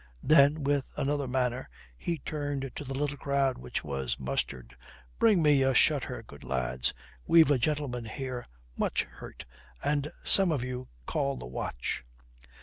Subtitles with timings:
[0.23, 4.75] Then with another manner, he turned to the little crowd which was mustered:
[5.19, 6.91] "Bring me a shutter, good lads.
[7.27, 9.45] We've a gentleman here much hurt.
[9.83, 12.03] And some of you call the watch."